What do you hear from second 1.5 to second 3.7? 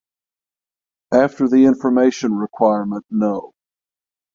Information Requirement no.